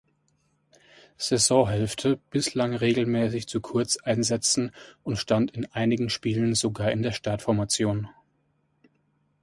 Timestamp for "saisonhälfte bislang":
1.17-2.73